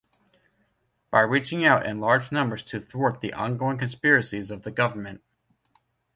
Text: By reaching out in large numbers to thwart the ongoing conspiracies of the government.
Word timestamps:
By 1.11 1.21
reaching 1.21 1.63
out 1.63 1.85
in 1.85 1.99
large 1.99 2.31
numbers 2.31 2.63
to 2.63 2.79
thwart 2.79 3.21
the 3.21 3.33
ongoing 3.35 3.77
conspiracies 3.77 4.49
of 4.49 4.63
the 4.63 4.71
government. 4.71 5.21